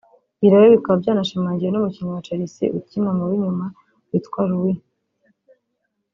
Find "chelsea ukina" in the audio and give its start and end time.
2.27-3.09